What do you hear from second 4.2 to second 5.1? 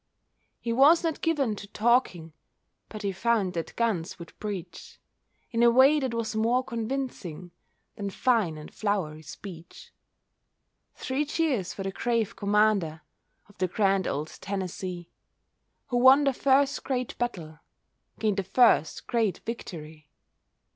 preach